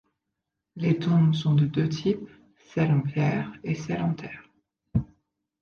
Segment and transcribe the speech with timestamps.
[0.77, 2.27] Les tombes sont de deux types:
[2.73, 4.49] celles en pierre et celles en terre.